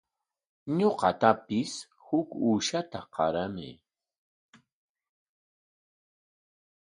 [0.77, 1.71] Ñuqatapis
[2.05, 3.73] huk uushata qaramay.